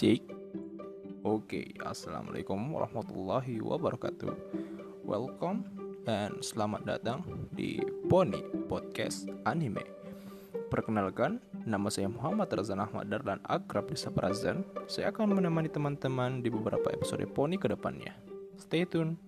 [0.00, 0.32] Cik.
[1.28, 4.32] Oke, Assalamualaikum warahmatullahi wabarakatuh.
[5.04, 5.68] Welcome
[6.08, 7.20] dan selamat datang
[7.52, 7.76] di
[8.08, 9.84] Pony Podcast Anime.
[10.72, 11.36] Perkenalkan,
[11.68, 16.88] nama saya Muhammad Razan Ahmad dan akrab di Razan Saya akan menemani teman-teman di beberapa
[16.96, 18.16] episode Pony ke depannya.
[18.56, 19.20] Stay tune.